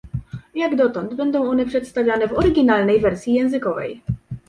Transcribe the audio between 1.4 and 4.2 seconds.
one przedstawiane w oryginalnej wersji językowej